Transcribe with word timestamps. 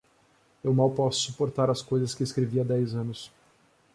Eu 0.63 0.73
mal 0.73 0.89
posso 0.89 1.19
suportar 1.19 1.69
as 1.69 1.83
coisas 1.83 2.15
que 2.15 2.23
escrevi 2.23 2.59
há 2.59 2.63
dez 2.63 2.95
anos. 2.95 3.31